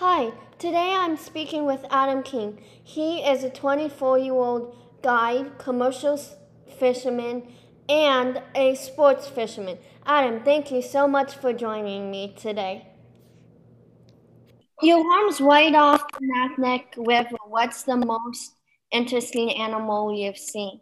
[0.00, 2.58] Hi, today I'm speaking with Adam King.
[2.82, 6.18] He is a 24 year old guide, commercial
[6.78, 7.42] fisherman,
[7.86, 9.76] and a sports fisherman.
[10.06, 12.86] Adam, thank you so much for joining me today.
[14.80, 17.36] Your arms right off the Naknek River.
[17.46, 18.54] What's the most
[18.90, 20.80] interesting animal you've seen?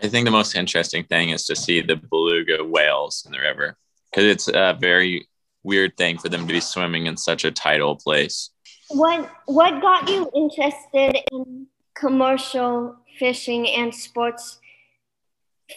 [0.00, 3.76] I think the most interesting thing is to see the beluga whales in the river
[4.12, 5.26] because it's a very
[5.64, 8.50] weird thing for them to be swimming in such a tidal place.
[8.88, 14.60] What what got you interested in commercial fishing and sports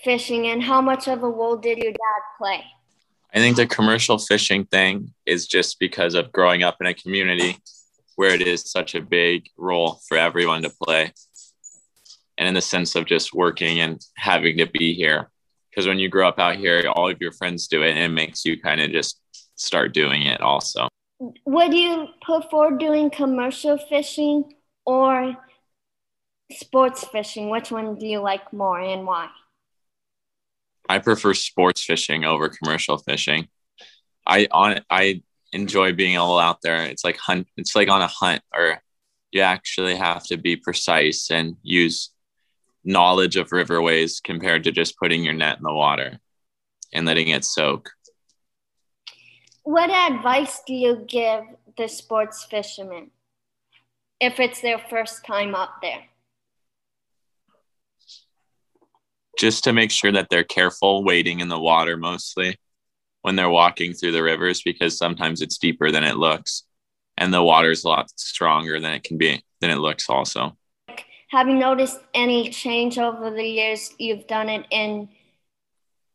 [0.03, 2.63] fishing and how much of a role did your dad play?
[3.33, 7.57] I think the commercial fishing thing is just because of growing up in a community
[8.15, 11.13] where it is such a big role for everyone to play.
[12.37, 15.29] And in the sense of just working and having to be here.
[15.69, 18.09] Because when you grow up out here, all of your friends do it and it
[18.09, 19.19] makes you kind of just
[19.57, 20.87] start doing it also.
[21.45, 24.53] Would you prefer doing commercial fishing
[24.85, 25.35] or
[26.51, 27.49] sports fishing?
[27.49, 29.29] Which one do you like more and why?
[30.87, 33.49] I prefer sports fishing over commercial fishing.
[34.25, 36.85] I on I enjoy being all out there.
[36.85, 37.47] It's like hunt.
[37.57, 38.81] It's like on a hunt, or
[39.31, 42.11] you actually have to be precise and use
[42.85, 46.19] knowledge of riverways compared to just putting your net in the water
[46.93, 47.89] and letting it soak.
[49.67, 51.43] What advice do you give
[51.77, 53.11] the sports fishermen
[54.17, 56.03] if it's their first time up there?
[59.37, 62.57] just to make sure that they're careful wading in the water mostly
[63.21, 66.63] when they're walking through the rivers because sometimes it's deeper than it looks
[67.17, 70.57] and the water is a lot stronger than it can be than it looks also
[71.29, 75.07] have you noticed any change over the years you've done it in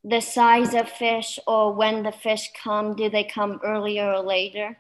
[0.05, 4.78] the size of fish or when the fish come do they come earlier or later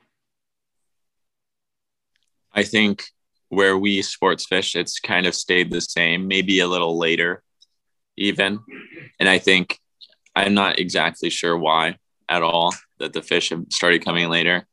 [2.52, 3.04] i think
[3.48, 7.42] where we sports fish it's kind of stayed the same maybe a little later
[8.16, 8.60] even.
[9.18, 9.78] And I think
[10.34, 11.96] I'm not exactly sure why
[12.28, 14.66] at all that the fish have started coming later,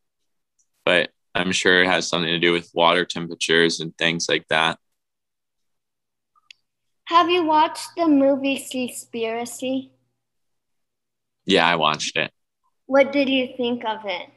[0.86, 4.80] but I'm sure it has something to do with water temperatures and things like that.
[7.06, 9.90] Have you watched the movie Seaspiracy?
[11.46, 12.32] Yeah, I watched it.
[12.86, 14.30] What did you think of it?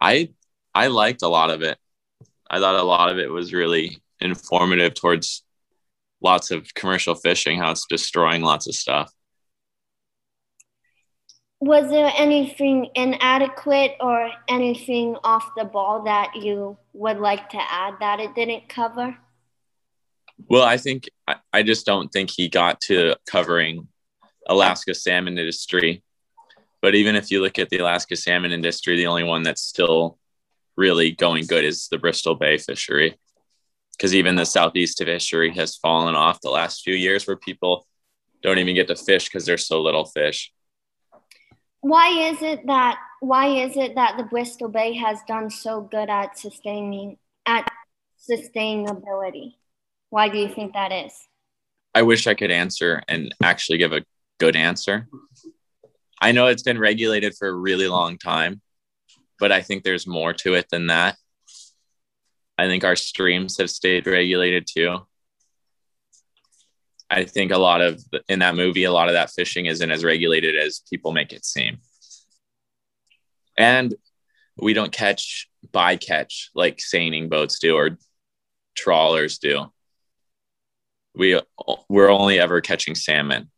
[0.00, 0.30] I
[0.74, 1.78] I liked a lot of it.
[2.48, 5.42] I thought a lot of it was really informative towards
[6.20, 9.12] lots of commercial fishing, how it's destroying lots of stuff.
[11.60, 17.94] Was there anything inadequate or anything off the ball that you would like to add
[18.00, 19.16] that it didn't cover?
[20.48, 23.88] Well, I think I I just don't think he got to covering
[24.48, 26.02] Alaska salmon industry.
[26.82, 30.18] But even if you look at the Alaska salmon industry, the only one that's still
[30.76, 33.18] really going good is the Bristol Bay fishery
[33.96, 37.86] because even the southeast fishery has fallen off the last few years where people
[38.42, 40.52] don't even get to fish because there's so little fish.
[41.80, 46.10] Why is it that why is it that the bristol bay has done so good
[46.10, 47.68] at sustaining at
[48.30, 49.54] sustainability?
[50.10, 51.12] Why do you think that is?
[51.94, 54.04] I wish i could answer and actually give a
[54.38, 55.08] good answer
[56.20, 58.60] i know it's been regulated for a really long time
[59.38, 61.16] but i think there's more to it than that
[62.58, 64.98] I think our streams have stayed regulated too.
[67.10, 70.02] I think a lot of in that movie, a lot of that fishing isn't as
[70.02, 71.78] regulated as people make it seem.
[73.56, 73.94] And
[74.56, 77.98] we don't catch bycatch like seining boats do or
[78.74, 79.66] trawlers do.
[81.14, 81.40] We
[81.88, 83.50] we're only ever catching salmon.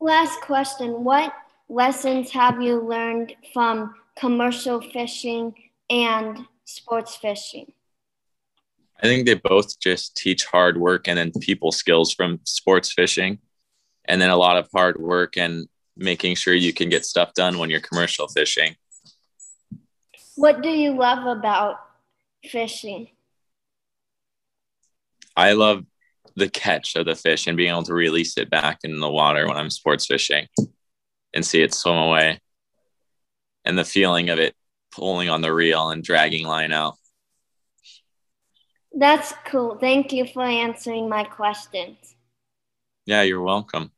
[0.00, 1.04] Last question.
[1.04, 1.32] What
[1.68, 5.54] lessons have you learned from commercial fishing
[5.90, 7.72] and sports fishing?
[9.02, 13.38] I think they both just teach hard work and then people skills from sports fishing,
[14.06, 17.58] and then a lot of hard work and making sure you can get stuff done
[17.58, 18.76] when you're commercial fishing.
[20.34, 21.76] What do you love about
[22.44, 23.08] fishing?
[25.36, 25.84] I love
[26.36, 29.46] the catch of the fish and being able to release it back in the water
[29.46, 30.46] when I'm sports fishing
[31.34, 32.40] and see it swim away.
[33.64, 34.54] And the feeling of it
[34.92, 36.94] pulling on the reel and dragging line out.
[38.92, 39.76] That's cool.
[39.78, 41.96] Thank you for answering my questions.
[43.06, 43.92] Yeah, you're welcome.